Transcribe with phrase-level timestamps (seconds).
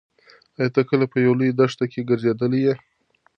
[0.57, 2.75] ایا ته کله په یوه لویه دښته کې ګرځېدلی یې؟